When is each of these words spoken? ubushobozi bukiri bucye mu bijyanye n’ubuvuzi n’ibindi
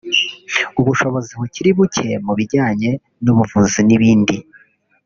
ubushobozi 0.79 1.31
bukiri 1.39 1.69
bucye 1.77 2.09
mu 2.25 2.33
bijyanye 2.39 2.89
n’ubuvuzi 3.23 3.79
n’ibindi 3.87 4.35